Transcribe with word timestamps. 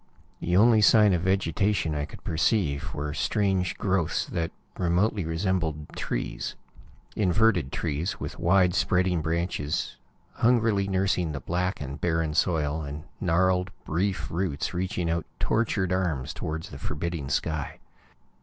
The 0.39 0.57
only 0.57 0.81
sign 0.81 1.13
of 1.13 1.21
vegetation 1.21 1.93
I 1.93 2.05
could 2.05 2.23
perceive 2.23 2.91
were 2.95 3.13
strange 3.13 3.77
growths 3.77 4.25
that 4.25 4.49
remotely 4.79 5.25
resembled 5.25 5.89
trees 5.95 6.55
inverted 7.15 7.71
trees, 7.71 8.19
with 8.19 8.39
wide 8.39 8.73
spreading 8.73 9.21
branches 9.21 9.97
hungrily 10.37 10.87
nursing 10.87 11.33
the 11.33 11.39
black 11.39 11.79
and 11.79 12.01
barren 12.01 12.33
soil, 12.33 12.81
and 12.81 13.03
gnarled, 13.19 13.69
brief 13.85 14.31
roots 14.31 14.73
reaching 14.73 15.07
out 15.07 15.27
tortured 15.39 15.93
arms 15.93 16.33
toward 16.33 16.63
the 16.63 16.79
forbidding 16.79 17.29
sky. 17.29 17.77